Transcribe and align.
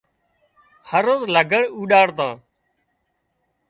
هروز 0.91 1.21
لگھڙ 1.35 1.61
اُوڏاڙتان 1.77 2.31